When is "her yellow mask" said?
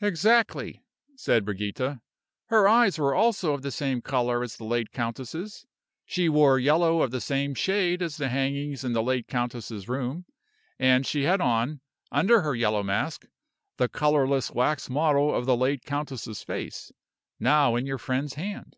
12.42-13.24